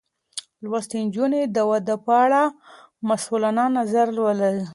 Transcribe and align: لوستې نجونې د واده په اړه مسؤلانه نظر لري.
لوستې 0.63 0.97
نجونې 1.05 1.41
د 1.55 1.57
واده 1.69 1.95
په 2.05 2.13
اړه 2.25 2.41
مسؤلانه 3.09 3.63
نظر 3.77 4.05
لري. 4.41 4.65